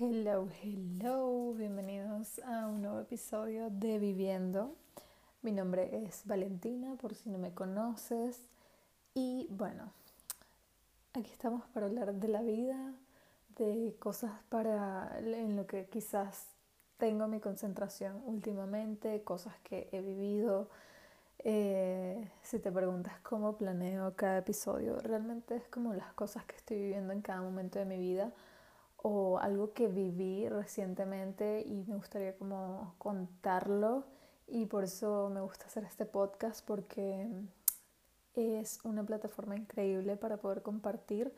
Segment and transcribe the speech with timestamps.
[0.00, 4.76] Hello, hello, bienvenidos a un nuevo episodio de Viviendo.
[5.42, 8.38] Mi nombre es Valentina, por si no me conoces.
[9.14, 9.92] Y bueno,
[11.14, 12.94] aquí estamos para hablar de la vida,
[13.56, 16.46] de cosas para en lo que quizás
[16.96, 20.68] tengo mi concentración últimamente, cosas que he vivido.
[21.40, 26.76] Eh, si te preguntas cómo planeo cada episodio, realmente es como las cosas que estoy
[26.76, 28.32] viviendo en cada momento de mi vida
[29.02, 34.04] o algo que viví recientemente y me gustaría como contarlo.
[34.46, 37.28] Y por eso me gusta hacer este podcast porque
[38.34, 41.32] es una plataforma increíble para poder compartir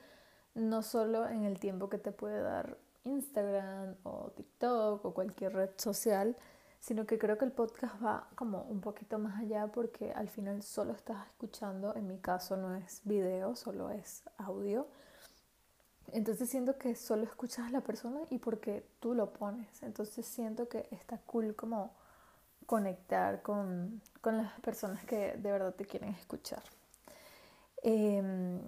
[0.55, 5.71] no solo en el tiempo que te puede dar Instagram o TikTok o cualquier red
[5.77, 6.37] social,
[6.79, 10.63] sino que creo que el podcast va como un poquito más allá porque al final
[10.63, 14.87] solo estás escuchando, en mi caso no es video, solo es audio
[16.13, 19.83] entonces siento que solo escuchas a la persona y porque tú lo pones.
[19.83, 21.93] Entonces siento que está cool como
[22.67, 26.63] conectar con, las personas que de verdad te quieren escuchar.
[27.83, 28.61] Em,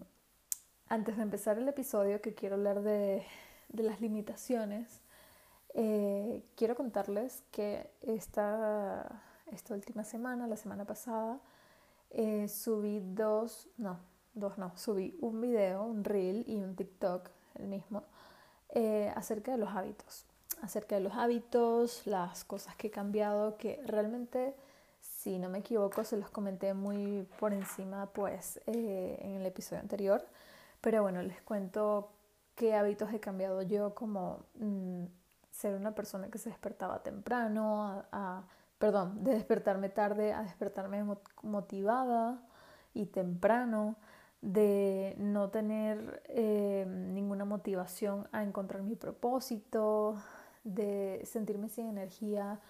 [0.88, 3.24] antes de empezar el episodio que quiero hablar de,
[3.68, 5.00] las limitaciones,
[5.74, 11.40] eh, quiero contarles que esta, esta última semana, la semana pasada,
[12.10, 13.98] eh, subí dos, no,
[14.34, 18.04] dos no, subí un video, un reel y un TikTok, el mismo,
[18.70, 20.24] eh, acerca de los hábitos,
[20.62, 24.54] acerca de los hábitos, las cosas que he cambiado, que realmente,
[25.00, 29.80] si no me equivoco, se los comenté muy por encima, pues, eh, en el episodio
[29.82, 30.24] anterior,
[30.80, 32.10] pero bueno, les cuento
[32.54, 35.04] qué hábitos he cambiado yo, como mm,
[35.50, 38.44] ser una persona que se despertaba temprano, a,
[38.78, 41.04] perdón, de despertarme tarde a despertarme
[41.42, 42.42] motivada
[42.94, 43.96] y temprano,
[44.42, 50.16] de no tener eh, ninguna motivación a encontrar mi propósito,
[50.64, 52.60] de sentirme sin energía,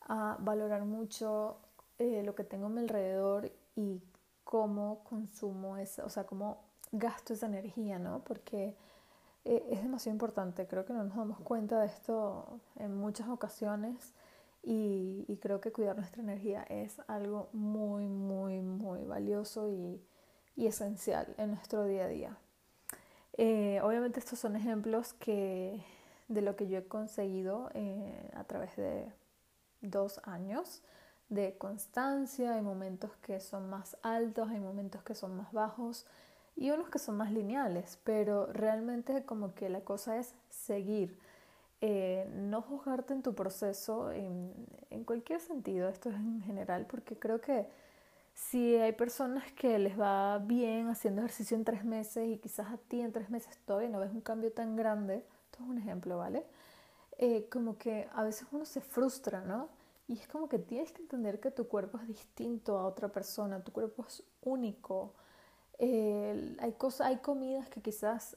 [0.00, 1.58] a valorar mucho
[1.98, 4.02] eh, lo que tengo a mi alrededor y
[4.42, 6.58] cómo consumo esa, o sea, cómo
[6.90, 8.24] gasto esa energía, ¿no?
[8.24, 8.74] Porque
[9.44, 14.12] eh, es demasiado importante, creo que no nos damos cuenta de esto en muchas ocasiones
[14.64, 20.00] y, y creo que cuidar nuestra energía es algo muy, muy, muy valioso y
[20.56, 22.36] y esencial en nuestro día a día.
[23.38, 25.82] Eh, obviamente estos son ejemplos que,
[26.28, 29.10] de lo que yo he conseguido eh, a través de
[29.80, 30.82] dos años
[31.28, 36.06] de constancia, hay momentos que son más altos, hay momentos que son más bajos
[36.56, 41.18] y unos que son más lineales, pero realmente como que la cosa es seguir,
[41.80, 44.52] eh, no juzgarte en tu proceso en,
[44.90, 47.66] en cualquier sentido, esto es en general, porque creo que
[48.34, 52.78] si hay personas que les va bien haciendo ejercicio en tres meses y quizás a
[52.78, 56.18] ti en tres meses todavía no ves un cambio tan grande, esto es un ejemplo,
[56.18, 56.44] ¿vale?
[57.18, 59.68] Eh, como que a veces uno se frustra, ¿no?
[60.08, 63.62] Y es como que tienes que entender que tu cuerpo es distinto a otra persona,
[63.62, 65.14] tu cuerpo es único.
[65.78, 68.36] hay, cosas, hay comidas que quizás,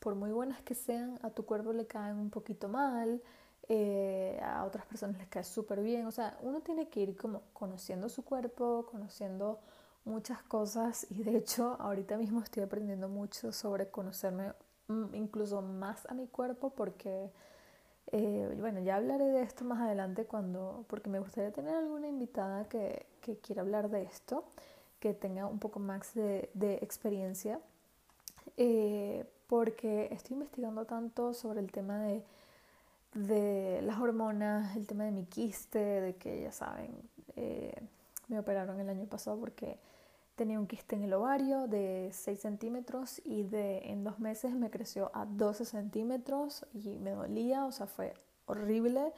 [0.00, 3.22] por muy buenas que sean, a tu cuerpo le caen un poquito mal.
[3.68, 6.06] Eh, a otras personas les cae súper bien.
[6.06, 9.60] O sea, uno tiene que ir como conociendo su cuerpo, conociendo
[10.04, 14.52] muchas cosas y de hecho ahorita mismo estoy aprendiendo mucho sobre conocerme
[14.88, 17.30] mm, incluso más a mi cuerpo porque,
[18.12, 22.68] eh, bueno, ya hablaré de esto más adelante cuando, porque me gustaría tener alguna invitada
[22.68, 24.44] que, que quiera hablar de esto,
[25.00, 27.60] que tenga un poco más de, de experiencia,
[28.56, 32.22] eh, porque estoy investigando tanto sobre el tema de
[33.14, 36.90] de las hormonas, el tema de mi quiste, de que ya saben,
[37.36, 37.74] eh,
[38.28, 39.78] me operaron el año pasado porque
[40.34, 44.70] tenía un quiste en el ovario de 6 centímetros y de, en dos meses me
[44.70, 48.14] creció a 12 centímetros y me dolía, o sea, fue
[48.46, 49.12] horrible.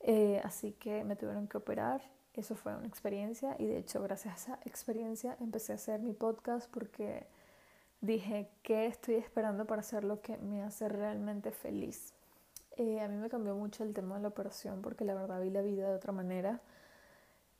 [0.00, 2.02] Eh, así que me tuvieron que operar.
[2.34, 6.12] Eso fue una experiencia y de hecho gracias a esa experiencia empecé a hacer mi
[6.14, 7.26] podcast porque
[8.00, 12.14] dije que estoy esperando para hacer lo que me hace realmente feliz.
[12.80, 15.50] Eh, a mí me cambió mucho el tema de la operación porque la verdad vi
[15.50, 16.62] la vida de otra manera.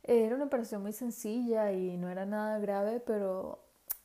[0.02, 3.60] era una operación muy sencilla y no era nada grave, pero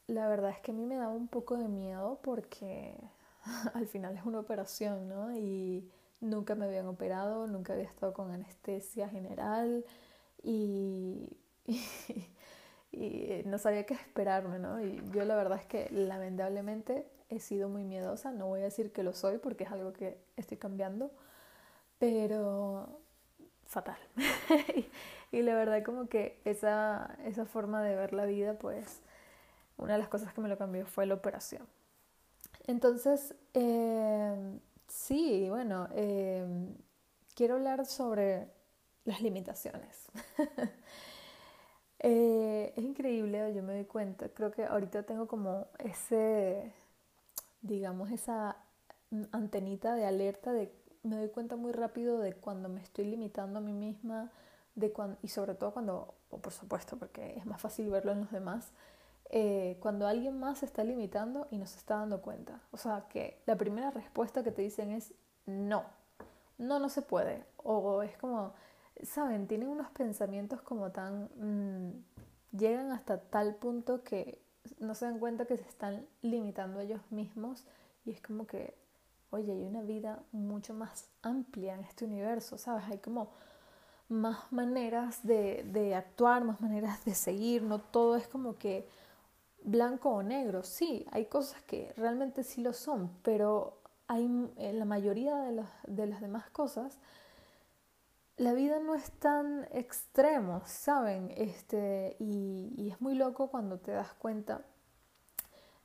[0.07, 2.97] la verdad es que a mí me daba un poco de miedo porque
[3.73, 5.33] al final es una operación, ¿no?
[5.37, 5.89] Y
[6.21, 9.85] nunca me habían operado, nunca había estado con anestesia general
[10.43, 11.37] y,
[12.91, 14.81] y no sabía qué esperarme, ¿no?
[14.81, 18.91] Y yo la verdad es que lamentablemente he sido muy miedosa, no voy a decir
[18.91, 21.11] que lo soy porque es algo que estoy cambiando,
[21.99, 22.99] pero
[23.65, 23.97] fatal.
[25.31, 29.01] y la verdad como que esa, esa forma de ver la vida, pues
[29.77, 31.67] una de las cosas que me lo cambió fue la operación.
[32.67, 36.75] Entonces, eh, sí, bueno, em,
[37.35, 38.47] quiero hablar sobre
[39.05, 40.07] las limitaciones.
[41.99, 46.71] Eh, es increíble, yo me doy cuenta, creo que ahorita tengo como ese,
[47.65, 48.57] digamos, esa
[49.31, 50.71] antenita de alerta de
[51.03, 54.31] me doy cuenta muy rápido de cuando me estoy limitando a mí misma
[54.73, 58.21] de cuando, y sobre todo cuando, o por supuesto, porque es más fácil verlo en
[58.21, 58.71] los demás,
[59.29, 62.59] eh, cuando alguien más se está limitando y no se está dando cuenta.
[62.71, 65.13] O sea, que la primera respuesta que te dicen es
[65.45, 65.83] no,
[66.57, 67.45] no, no se puede.
[67.57, 68.53] O es como,
[69.03, 69.47] ¿saben?
[69.47, 71.29] Tienen unos pensamientos como tan...
[71.35, 72.03] Mm,
[72.57, 74.41] llegan hasta tal punto que
[74.79, 77.65] no se dan cuenta que se están limitando ellos mismos
[78.05, 78.75] y es como que,
[79.31, 82.85] oye, hay una vida mucho más amplia en este universo, ¿sabes?
[82.85, 83.31] Hay como
[84.07, 88.87] más maneras de, de actuar, más maneras de seguir, no todo es como que
[89.63, 90.63] blanco o negro.
[90.63, 94.25] Sí, hay cosas que realmente sí lo son, pero hay,
[94.57, 96.99] en la mayoría de, de las demás cosas,
[98.37, 101.31] la vida no es tan extremo, ¿saben?
[101.37, 104.61] Este, y, es muy loco cuando te das cuenta.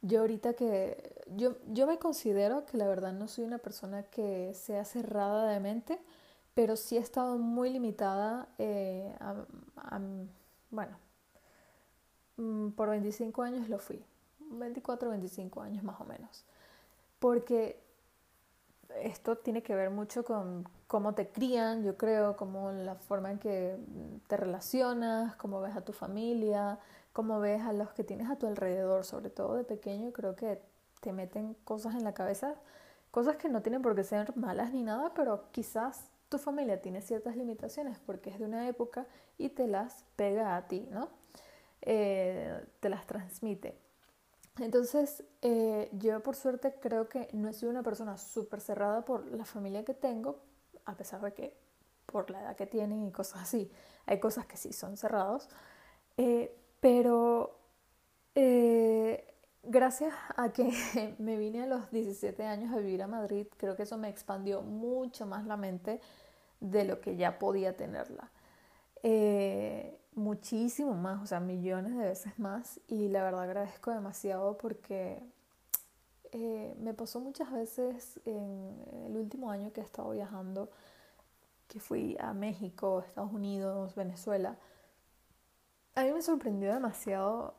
[0.02, 4.54] Yo ahorita que, yo, yo me considero que la verdad no soy una persona que
[4.54, 6.00] sea cerrada de mente,
[6.54, 10.00] pero sí he estado muy limitada eh, a,
[10.70, 10.96] bueno,
[12.36, 14.02] mm, por 25 años lo fui,
[14.40, 16.44] 24, 25 años más o menos,
[17.18, 17.78] porque
[19.02, 23.38] esto tiene que ver mucho con cómo te crían, yo creo, como la forma en
[23.38, 23.76] que
[24.26, 26.78] te relacionas, cómo ves a tu familia,
[27.12, 30.60] cómo ves a los que tienes a tu alrededor, sobre todo de pequeño, creo que
[31.00, 32.54] te meten cosas en la cabeza,
[33.10, 37.00] cosas que no tienen por qué ser malas ni nada, pero quizás tu familia tiene
[37.02, 39.06] ciertas limitaciones porque es de una época
[39.38, 41.08] y te las pega a ti, ¿no?
[41.82, 43.76] Eh, te las transmite.
[44.60, 49.26] Entonces, eh, yo por suerte creo que no he sido una persona súper cerrada por
[49.32, 50.38] la familia que tengo,
[50.84, 51.56] a pesar de que
[52.06, 53.70] por la edad que tienen y cosas así,
[54.06, 55.48] hay cosas que sí son cerrados,
[56.16, 57.58] eh, pero
[58.34, 60.70] eh, gracias a que
[61.18, 64.62] me vine a los 17 años a vivir a Madrid, creo que eso me expandió
[64.62, 66.00] mucho más la mente
[66.60, 68.30] de lo que ya podía tenerla
[70.14, 75.22] muchísimo más, o sea, millones de veces más y la verdad agradezco demasiado porque
[76.32, 80.70] eh, me pasó muchas veces en el último año que he estado viajando,
[81.68, 84.56] que fui a México, Estados Unidos, Venezuela.
[85.94, 87.54] A mí me sorprendió demasiado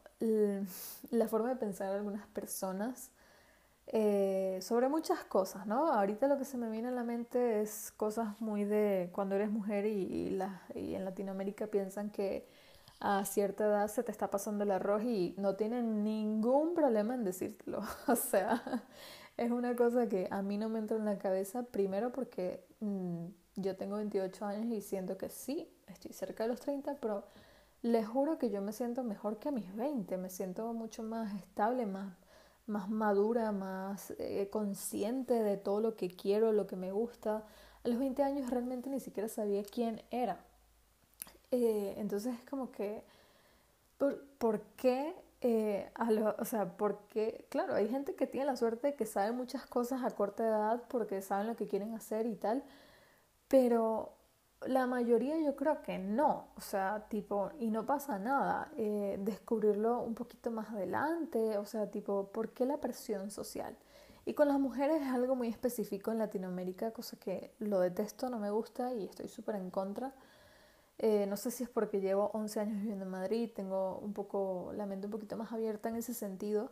[1.10, 3.12] la forma de pensar de algunas personas
[3.88, 5.92] eh, sobre muchas cosas, ¿no?
[5.92, 9.52] Ahorita lo que se me viene a la mente es cosas muy de cuando eres
[9.52, 10.38] mujer y,
[10.76, 12.48] y, en Latinoamérica piensan que
[13.00, 17.24] a cierta edad se te está pasando el arroz y no tienen ningún problema en
[17.24, 17.82] decírtelo.
[18.08, 18.64] o sea,
[19.38, 23.26] es una cosa que a mí no me entra en la cabeza, primero porque mm,
[23.56, 27.26] yo tengo 28 años y siento que sí, estoy cerca de los 30, pero
[27.82, 31.34] les juro que yo me siento mejor que a mis 20, me siento mucho más
[31.36, 32.16] estable, más
[32.68, 37.44] más madura, más eh, consciente de todo lo que quiero, lo que me gusta.
[37.84, 40.44] A los 20 años realmente ni siquiera sabía quién era.
[41.52, 43.04] Eh, entonces es como que,
[44.38, 45.14] ¿por, qué?
[45.42, 45.90] Eh,
[46.38, 50.04] o sea, porque, claro, hay gente que tiene la suerte de que sabe muchas cosas
[50.04, 52.64] a corta edad porque saben lo que quieren hacer y tal,
[53.48, 54.14] pero
[54.68, 60.02] la mayoría yo creo que no, o sea, tipo, y no pasa nada, eh, descubrirlo
[60.02, 63.76] un poquito más adelante, o sea, tipo, ¿por qué la presión social?
[64.26, 68.38] Y con las mujeres es algo muy específico en Latinoamérica, cosa que lo detesto, no
[68.40, 70.14] me gusta y estoy súper en contra.
[71.00, 74.72] Eh, no sé si es porque llevo 11 años viviendo en Madrid, tengo un poco
[74.76, 76.72] la mente un poquito más abierta en ese sentido,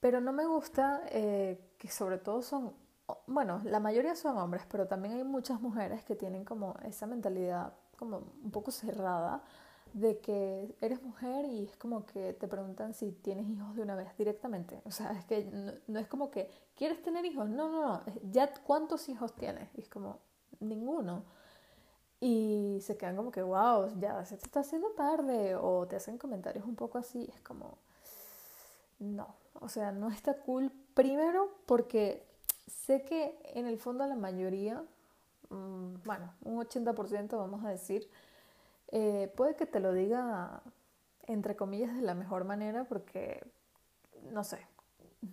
[0.00, 2.72] pero no me gusta eh, que sobre todo son
[3.26, 7.72] bueno, la mayoría son hombres, pero también hay muchas mujeres que tienen como esa mentalidad
[7.96, 9.42] como un poco cerrada
[9.92, 13.94] de que eres mujer y es como que te preguntan si tienes hijos de una
[13.96, 14.80] vez directamente.
[14.84, 15.44] O sea, es que
[15.86, 19.88] no, es como que quieres tener hijos, no, no, no, ya cuántos hijos tienes es
[19.88, 20.18] como
[20.60, 21.24] ninguno.
[22.20, 26.18] Y se quedan como que, wow, ya se te está haciendo tarde o te hacen
[26.18, 27.78] comentarios un poco así, es como,
[28.98, 30.72] no, o sea, no está cool.
[30.94, 32.27] Primero porque
[32.68, 34.84] Sé que en el fondo la mayoría,
[35.48, 38.08] mm, bueno, un 80% vamos a decir,
[38.88, 40.62] eh, puede que te lo diga
[41.26, 43.42] entre comillas de la mejor manera porque,
[44.32, 44.58] no sé,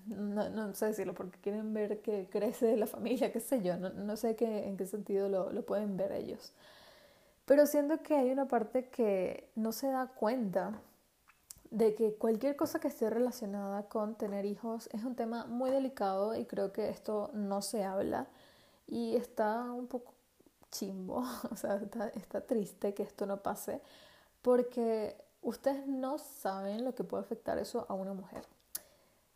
[0.08, 4.36] no, sé decirlo, porque quieren ver que crece la familia, qué sé yo, no, sé
[4.36, 6.54] qué, en qué sentido lo, lo pueden ver ellos.
[7.46, 10.82] Pero siento que hay una parte que no se da cuenta
[11.76, 16.34] de que cualquier cosa que esté relacionada con tener hijos es un tema muy delicado
[16.34, 18.28] y creo que esto no se habla
[18.88, 20.14] Y está un poco
[20.72, 21.18] chimbo,
[21.52, 21.82] o sea,
[22.16, 23.82] está, triste que esto no pase,
[24.42, 28.46] porque ustedes no saben lo que puede afectar eso a una mujer.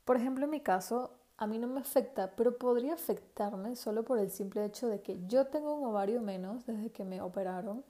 [0.05, 4.17] Por ejemplo, en mi caso, a mí no me afecta, pero podría afectarme solo por
[4.17, 7.83] el simple hecho de que yo tengo un ovario menos desde que me operaron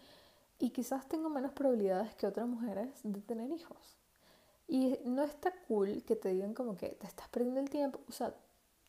[0.57, 3.98] y quizás tengo menos probabilidades que otras mujeres de tener hijos.
[4.69, 8.11] Y no está cool que te digan como que te estás perdiendo el tiempo, o
[8.11, 8.35] sea,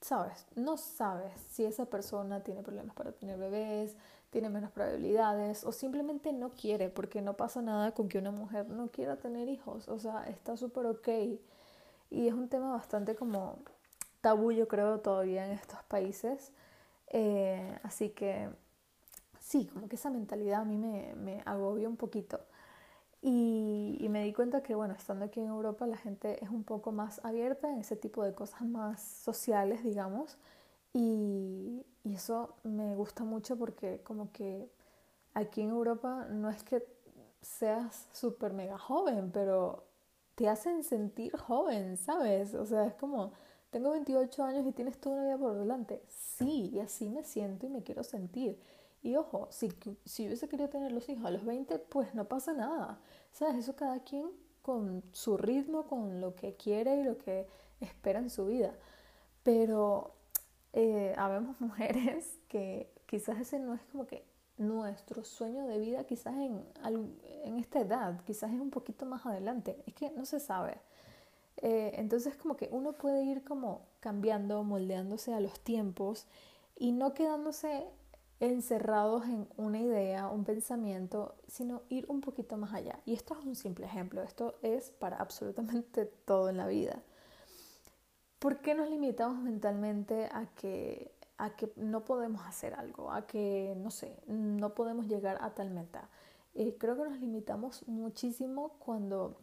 [0.03, 3.97] sabes, no sabes si esa persona tiene problemas para tener bebés,
[4.29, 8.69] tiene menos probabilidades o simplemente no quiere, porque no pasa nada con que una mujer
[8.69, 11.09] no quiera tener hijos, o sea, está súper ok.
[12.11, 13.59] Y es un tema bastante como
[14.21, 16.53] tabú, yo creo, todavía en estos países.
[17.09, 18.51] Eh, así que
[19.41, 22.41] sí, como que esa mentalidad a mí me, me agobia un poquito.
[23.23, 26.65] Y, y, me di cuenta que, bueno, estando aquí en Europa, la gente es un
[26.65, 30.39] poco más abierta en ese tipo de cosas más sociales, digamos.
[30.95, 34.71] Y, y eso me gusta mucho porque como que
[35.35, 36.85] aquí en Europa no es que
[37.43, 39.85] seas súper mega joven, pero
[40.35, 42.55] te hacen sentir joven, ¿sabes?
[42.55, 43.33] O sea, es como,
[43.71, 46.03] tengo 28 años y tienes toda una vida por delante.
[46.09, 48.59] Sí, y así me siento y me quiero sentir.
[49.03, 49.73] Y ojo, si,
[50.05, 53.01] si hubiese querido tener los hijos a los 20, pues no pasa nada.
[53.33, 53.57] ¿Sabes?
[53.57, 54.31] Eso cada quien
[54.63, 57.47] con su ritmo, con lo que quiere y lo que
[57.81, 58.75] espera en su vida.
[59.43, 60.15] Pero
[60.73, 64.25] eh, habemos mujeres que quizás ese no es como que
[64.59, 66.63] nuestro sueño de vida, quizás en,
[67.45, 69.83] en esta edad, quizás es un poquito más adelante.
[69.87, 70.79] Es que no se sabe.
[71.63, 76.27] Eh, entonces como que uno puede ir como cambiando, moldeándose a los tiempos
[76.79, 77.87] y no quedándose
[78.41, 82.99] encerrados en una idea, un pensamiento, sino ir un poquito más allá.
[83.05, 87.03] Y esto es un simple ejemplo, esto es para absolutamente todo en la vida.
[88.39, 93.75] ¿Por qué nos limitamos mentalmente a que, a que no podemos hacer algo, a que,
[93.77, 96.09] no sé, no podemos llegar a tal meta?
[96.55, 99.37] Eh, creo que nos limitamos muchísimo cuando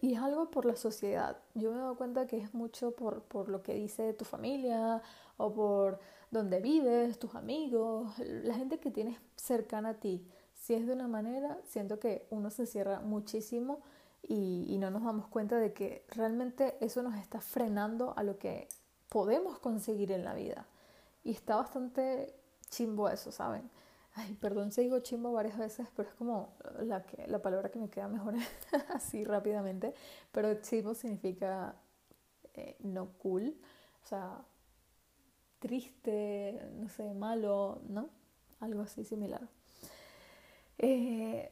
[0.00, 1.36] y es algo por la sociedad.
[1.54, 5.02] Yo me dado cuenta que es mucho por, por lo que dice tu familia
[5.36, 6.00] o por
[6.34, 10.26] donde vives, tus amigos, la gente que tienes cercana a ti.
[10.52, 13.80] Si es de una manera, siento que uno se cierra muchísimo
[14.20, 18.36] y, y no nos damos cuenta de que realmente eso nos está frenando a lo
[18.36, 18.66] que
[19.08, 20.66] podemos conseguir en la vida.
[21.22, 22.34] Y está bastante
[22.68, 23.70] chimbo eso, ¿saben?
[24.14, 27.78] Ay, perdón si digo chimbo varias veces, pero es como la, que, la palabra que
[27.78, 28.34] me queda mejor
[28.92, 29.94] así rápidamente.
[30.32, 31.76] Pero chimbo significa
[32.54, 33.56] eh, no cool,
[34.02, 34.44] o sea,
[35.64, 38.10] triste, no sé, malo, ¿no?
[38.60, 39.48] Algo así similar.
[40.76, 41.50] Eh,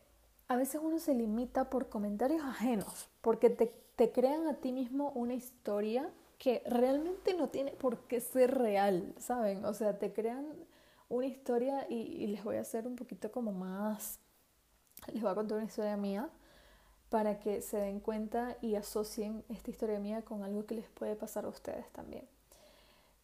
[0.48, 3.72] a veces uno se limita por comentarios ajenos, porque te,
[4.12, 9.64] crean a ti mismo una historia que realmente no tiene por qué ser real, ¿saben?
[9.64, 10.46] O sea, te crean
[11.08, 14.20] una historia y, y, les voy a hacer un poquito como más,
[15.10, 16.28] les voy a contar una historia mía
[17.08, 21.16] para que se den cuenta y asocien esta historia mía con algo que les puede
[21.16, 22.28] pasar a ustedes también.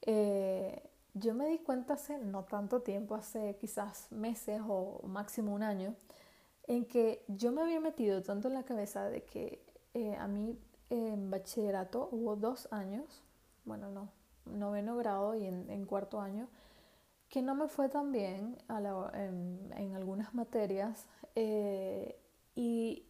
[0.02, 0.82] Eh,
[1.14, 5.94] yo me di cuenta hace no tanto tiempo, hace quizás meses o máximo un año,
[6.66, 9.64] en que yo me había metido tanto en la cabeza de que
[9.94, 10.58] eh, a mí
[10.90, 13.22] en bachillerato hubo dos años,
[13.64, 14.10] bueno, no,
[14.46, 16.48] noveno grado y en, cuarto año,
[17.28, 22.18] que no me fue tan bien en, algunas materias eh,
[22.54, 23.06] y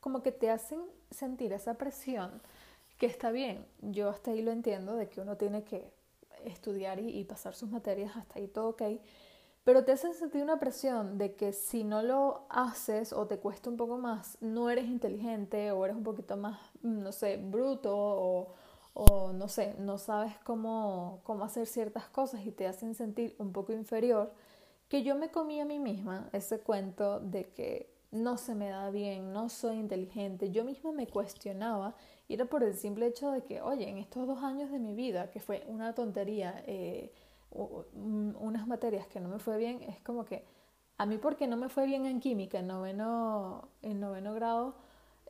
[0.00, 0.80] como que te hacen
[1.10, 2.40] sentir esa presión
[2.98, 5.92] que está bien, yo hasta ahí lo entiendo de que uno tiene que
[6.44, 8.82] estudiar y, pasar sus materias, hasta ahí todo ok.
[9.64, 13.70] Pero te hace sentir una presión de que si no lo haces o te cuesta
[13.70, 18.54] un poco más, no eres inteligente o eres un poquito más, no sé, bruto o,
[18.92, 23.52] o no sé, no sabes cómo, cómo hacer ciertas cosas y te hacen sentir un
[23.52, 24.32] poco inferior,
[24.88, 28.90] que yo me comí a mí misma ese cuento de que no se me da
[28.90, 30.50] bien, no soy inteligente.
[30.50, 31.96] Yo misma me cuestionaba
[32.28, 34.94] y era por el simple hecho de que, oye, en estos dos años de mi
[34.94, 37.12] vida, que fue una tontería, eh,
[37.50, 40.44] unas materias que no me fue bien, es como que
[40.96, 44.76] a mí porque no me fue bien en química en noveno, en noveno grado,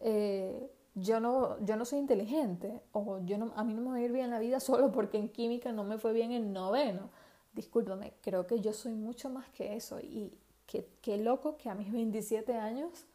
[0.01, 3.97] eh, yo, no, yo no soy inteligente o yo no, a mí no me va
[3.97, 6.53] a ir bien en la vida solo porque en química no me fue bien en
[6.53, 7.11] noveno.
[7.55, 11.75] Discúlpame, creo que yo soy mucho más que eso y qué, qué loco que a
[11.75, 13.07] mis 27 años,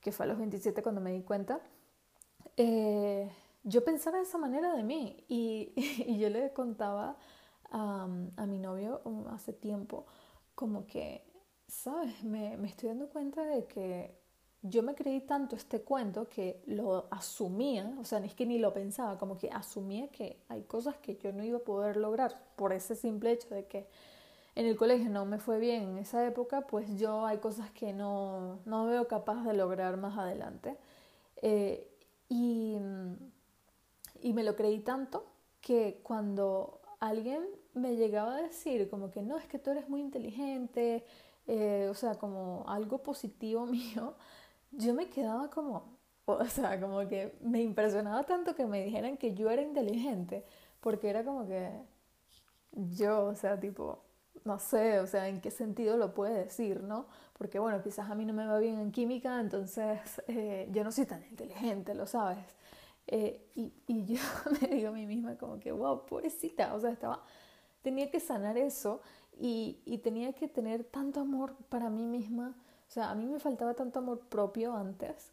[0.00, 1.60] que fue a los 27 cuando me di cuenta,
[2.56, 3.30] eh,
[3.64, 7.16] yo pensaba de esa manera de mí y, yo le contaba
[7.70, 10.06] a, a, mi novio um, hace tiempo
[10.54, 11.24] como que,
[11.66, 12.24] ¿sabes?
[12.24, 14.18] Me, me estoy dando cuenta de que
[14.62, 18.58] yo me creí tanto este cuento que lo asumía, o sea, ni es que ni
[18.58, 22.42] lo pensaba, como que asumía que hay cosas que yo no iba a poder lograr
[22.56, 23.86] por ese simple hecho de que
[24.58, 27.92] en el colegio no me fue bien en esa época, pues yo hay cosas que
[27.92, 30.76] no, no veo capaz de lograr más adelante.
[31.42, 31.88] Eh,
[32.28, 32.76] y,
[34.20, 35.26] y me lo creí tanto
[35.60, 40.00] que cuando alguien me llegaba a decir como que no, es que tú eres muy
[40.00, 41.04] inteligente,
[41.46, 44.16] eh, o sea, como algo positivo mío,
[44.72, 49.34] yo me quedaba como, o sea, como que me impresionaba tanto que me dijeran que
[49.34, 50.44] yo era inteligente,
[50.80, 51.70] porque era como que
[52.72, 54.07] yo, o sea, tipo,
[54.44, 57.06] no sé, o sea, en qué sentido lo puede decir, ¿no?
[57.36, 60.92] Porque bueno, quizás a mí no me va bien en química, entonces eh, yo no
[60.92, 62.44] soy tan inteligente, lo sabes.
[63.06, 64.20] Eh, y, y, yo
[64.60, 67.22] me digo a mí misma como que, wow, pobrecita, o sea, estaba,
[67.82, 69.00] tenía que sanar eso
[69.38, 73.38] y, y tenía que tener tanto amor para mí misma, o sea, a mí me
[73.38, 75.32] faltaba tanto amor propio antes,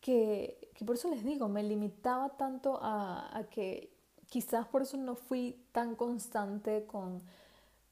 [0.00, 3.94] que, que por eso les digo, me limitaba tanto a, a que
[4.28, 7.22] quizás por eso no fui tan constante con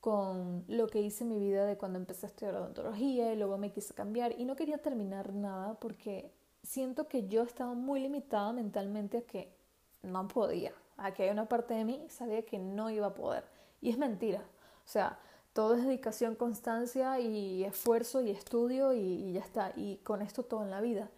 [0.02, 3.56] con lo que hice en mi vida de cuando empecé a estudiar odontología y luego
[3.56, 4.34] me quise cambiar.
[4.36, 6.32] Y no quería terminar nada porque
[6.64, 9.54] siento que yo estaba muy limitada mentalmente a que
[10.02, 13.44] no podía, a que hay una parte de mí sabía que no iba a poder.
[13.80, 15.20] Y es mentira, o sea,
[15.52, 20.42] todo es dedicación, constancia y esfuerzo y estudio y, y ya está, y con esto
[20.42, 21.10] todo en la vida.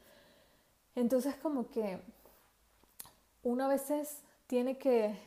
[0.94, 2.02] Entonces como que
[3.42, 5.18] una veces tiene que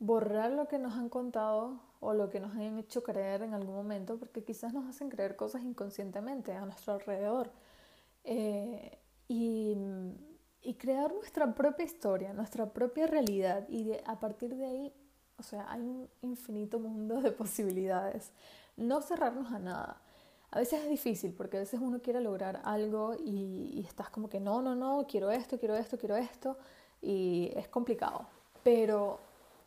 [0.00, 3.74] borrar lo que nos han contado o lo que nos han hecho creer en algún
[3.74, 7.50] momento, porque quizás nos hacen creer cosas inconscientemente a nuestro alrededor.
[8.24, 8.98] Eh,
[9.28, 9.76] y,
[10.62, 13.68] y, crear nuestra propia historia, nuestra propia realidad.
[13.68, 14.92] Y a partir de ahí,
[15.38, 18.32] o sea, hay un infinito mundo de posibilidades.
[18.76, 20.02] No cerrarnos a nada.
[20.50, 24.28] A veces es difícil porque a veces uno quiere lograr algo y, y estás como
[24.28, 26.56] que no, no, no, quiero esto, quiero esto, quiero esto.
[27.02, 28.26] Y es complicado.
[28.62, 29.18] Pero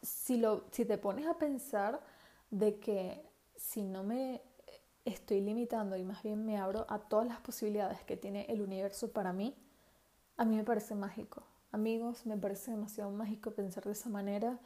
[0.01, 1.99] si, lo, si te pones a pensar,
[2.51, 3.23] de que
[3.55, 4.41] si no me
[5.05, 9.11] estoy limitando y más bien me abro a todas las posibilidades que tiene el universo
[9.11, 9.55] para mí,
[10.37, 11.43] a mí me parece mágico.
[11.71, 14.59] Amigos, me parece demasiado mágico pensar de esa manera.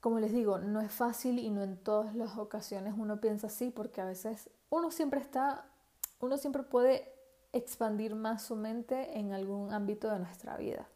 [0.00, 3.70] Como les digo, no es fácil y no en todas las ocasiones uno piensa así
[3.70, 5.66] porque a veces uno siempre está,
[6.20, 7.12] uno siempre puede
[7.52, 10.88] expandir más su mente en algún ámbito de nuestra vida.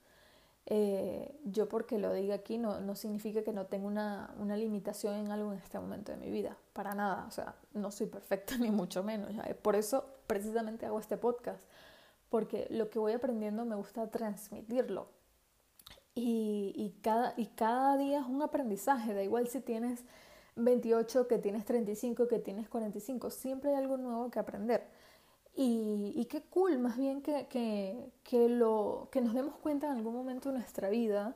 [0.66, 5.16] Eh, yo porque lo diga aquí no, no significa que no tenga una, una, limitación
[5.16, 8.57] en algo en este momento de mi vida, para nada, o sea, no soy perfecta
[8.59, 11.66] ni mucho menos, por eso precisamente hago este podcast,
[12.29, 15.09] porque lo que voy aprendiendo me gusta transmitirlo
[16.14, 20.05] y, y, cada, y cada día es un aprendizaje, da igual si tienes
[20.57, 24.87] 28, que tienes 35, que tienes 45, siempre hay algo nuevo que aprender.
[25.54, 30.14] Y, qué cool, más bien que, que, que, lo, que nos demos cuenta en algún
[30.14, 31.34] momento de nuestra vida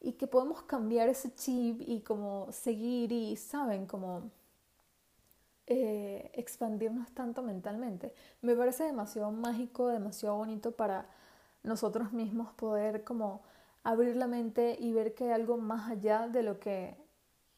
[0.00, 3.86] y que podemos cambiar ese chip y como seguir y, ¿saben?
[3.86, 4.30] Como
[5.66, 8.12] eh, expandirnos tanto mentalmente.
[8.42, 11.06] Me parece demasiado mágico, demasiado bonito para
[11.62, 13.42] nosotros mismos poder como
[13.84, 16.96] abrir la mente y ver que hay algo más allá de lo que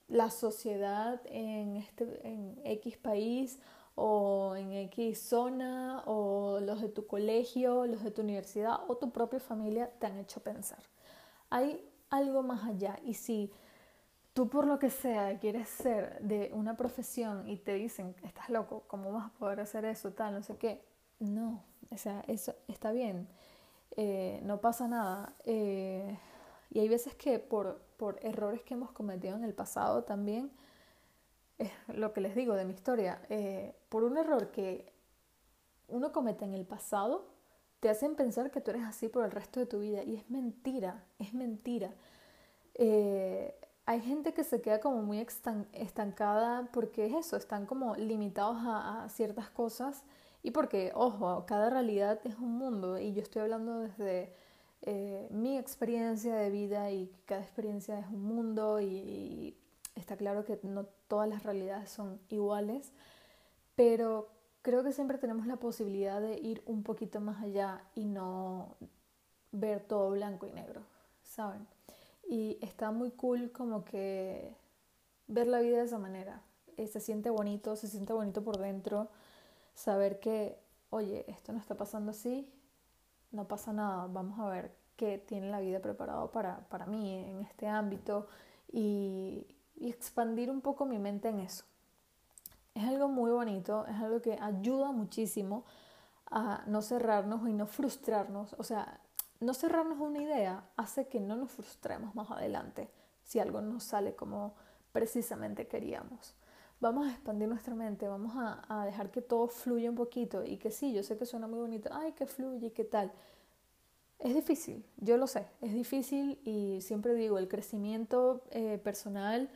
[0.08, 3.58] la sociedad en, este, en X país
[3.94, 9.11] o en X zona o los de tu colegio, los de tu universidad o tu
[9.11, 10.83] propia familia te han hecho pensar.
[11.50, 13.52] Hay algo más allá y si
[14.33, 18.85] tú por lo que sea quieres ser de una profesión y te dicen, estás loco,
[18.87, 20.85] ¿cómo vas a poder hacer eso, tal, no sé qué?
[21.18, 23.28] No, o sea, eso está bien,
[23.96, 25.35] eh, no pasa nada.
[25.44, 26.18] Eh,
[26.70, 30.50] y hay veces que por, por errores que hemos cometido en el pasado también,
[31.59, 34.90] es lo que les digo de mi historia, eh, por un error que
[35.88, 37.26] uno comete en el pasado,
[37.78, 40.02] te hacen pensar que tú eres así por el resto de tu vida.
[40.02, 41.92] Y es mentira, es mentira.
[42.72, 45.18] Eh, hay gente que se queda como muy
[45.72, 50.05] estancada porque es eso, están como limitados a, ciertas cosas
[50.42, 54.33] y porque, ojo, cada realidad es un mundo y yo estoy hablando desde
[54.81, 59.55] eh, mi experiencia de vida y cada experiencia es un mundo y
[59.96, 62.90] está claro que no todas las realidades son iguales,
[63.74, 64.30] pero
[64.62, 68.76] creo que siempre tenemos la posibilidad de ir un poquito más allá y no
[69.50, 70.82] ver todo blanco y negro,
[71.22, 71.66] ¿saben?
[72.28, 74.56] Y está muy cool como que
[75.26, 76.42] ver la vida de esa manera.
[76.76, 79.08] Eh, se siente bonito, se siente bonito por dentro,
[79.74, 80.58] saber que,
[80.90, 82.50] oye, esto no está pasando así,
[83.30, 87.40] no pasa nada, vamos a ver qué tiene la vida preparado para, para mí en
[87.42, 88.26] este ámbito
[88.70, 91.64] y, y expandir un poco mi mente en eso.
[92.74, 95.64] Es algo muy bonito, es algo que ayuda muchísimo
[96.26, 98.54] a no cerrarnos y no frustrarnos.
[98.58, 99.00] O sea,
[99.40, 102.88] no cerrarnos a una idea hace que no nos frustremos más adelante
[103.22, 104.54] si algo no sale como
[104.92, 106.35] precisamente queríamos.
[106.80, 110.70] vamos a expandir nuestra mente, vamos a, dejar que todo fluya un poquito y que
[110.72, 113.12] sí, yo sé que suena muy bonito, ay, que fluye, ¿qué tal?
[114.18, 119.48] Es difícil, yo lo sé, es difícil y siempre digo, el crecimiento eh, personal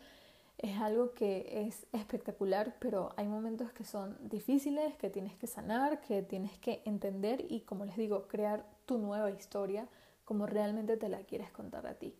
[0.59, 6.01] es algo que es espectacular, pero hay momentos que son difíciles, que tienes que sanar,
[6.01, 9.89] que tienes que entender y, como les digo, crear tu nueva historia
[10.25, 12.15] como realmente te la quieres contar a ti.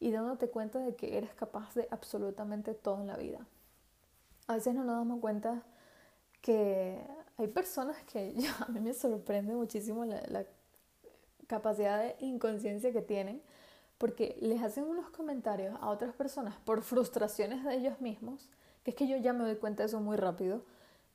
[0.00, 3.46] Y dándote cuenta de que eres capaz de absolutamente todo en la vida.
[4.46, 5.62] A veces no nos damos cuenta
[6.40, 7.00] que
[7.36, 8.34] hay personas que
[8.66, 10.44] a mí me sorprende muchísimo la,
[11.46, 13.40] capacidad de inconsciencia que tienen
[13.98, 18.48] porque les hacen unos comentarios a otras personas por frustraciones de ellos mismos,
[18.84, 20.62] que es que yo ya me doy cuenta de eso muy rápido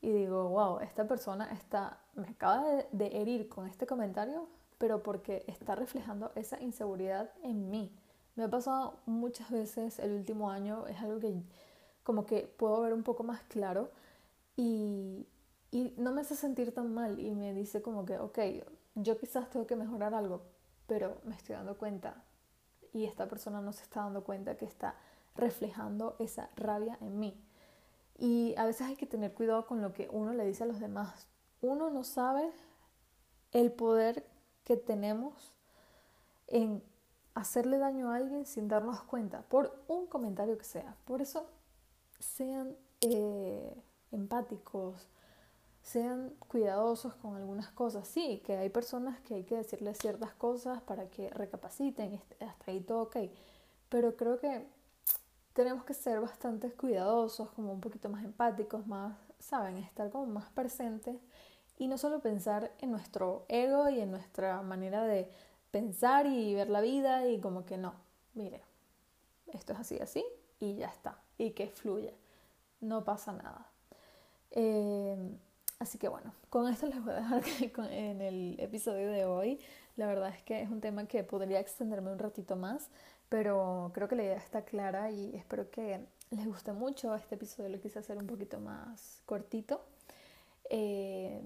[0.01, 5.03] y digo, wow, esta persona está, me acaba de, de herir con este comentario, pero
[5.03, 7.91] porque está reflejando esa inseguridad en mí.
[8.35, 11.35] Me ha pasado muchas veces el último año, es algo que
[12.03, 13.91] como que puedo ver un poco más claro
[14.55, 15.27] y,
[15.69, 18.39] y no me hace sentir tan mal y me dice como que, ok,
[18.95, 20.41] yo quizás tengo que mejorar algo,
[20.87, 22.23] pero me estoy dando cuenta
[22.93, 24.95] y esta persona no se está dando cuenta que está
[25.35, 27.41] reflejando esa rabia en mí.
[28.17, 30.79] Y a veces hay que tener cuidado con lo que uno le dice a los
[30.79, 31.27] demás.
[31.61, 32.51] Uno no sabe
[33.51, 34.25] el poder
[34.63, 35.53] que tenemos
[36.47, 36.83] en
[37.33, 40.95] hacerle daño a alguien sin darnos cuenta, por un comentario que sea.
[41.05, 41.45] Por eso
[42.19, 43.73] sean eh,
[44.11, 45.07] empáticos,
[45.83, 48.07] sean cuidadosos con algunas cosas.
[48.07, 52.81] Sí, que hay personas que hay que decirles ciertas cosas para que recapaciten, hasta ahí
[52.81, 53.17] todo ok.
[53.89, 54.67] Pero creo que
[55.53, 60.49] tenemos que ser bastante cuidadosos, como un poquito más empáticos, más, saben, estar como más
[60.51, 61.17] presentes
[61.77, 65.31] y no solo pensar en nuestro ego y en nuestra manera de
[65.71, 67.95] pensar y ver la vida y como que no,
[68.33, 68.61] mire,
[69.47, 70.23] esto es así, así
[70.59, 72.13] y ya está, y que fluya,
[72.81, 73.67] no pasa nada.
[74.51, 75.17] Eh,
[75.81, 77.43] Así que bueno, con esto les voy a dejar
[77.91, 79.59] en el episodio de hoy.
[79.95, 82.91] La verdad es que es un tema que podría extenderme un ratito más,
[83.29, 87.15] pero creo que la idea está clara y espero que les guste mucho.
[87.15, 89.81] Este episodio lo quise hacer un poquito más cortito.
[90.69, 91.41] Eh,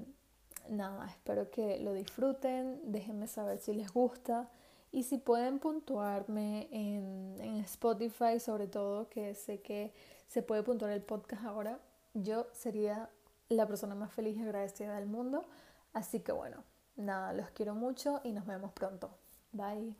[0.67, 4.49] nada, espero que lo disfruten, déjenme saber si les gusta
[4.91, 9.93] y si pueden puntuarme en, en Spotify sobre todo, que sé que
[10.27, 11.79] se puede puntuar el podcast ahora,
[12.13, 13.09] yo sería
[13.49, 15.45] la persona más feliz y agradecida del mundo.
[15.93, 16.63] Así que bueno,
[16.95, 19.17] nada, los quiero mucho y nos vemos pronto.
[19.51, 19.95] Bye.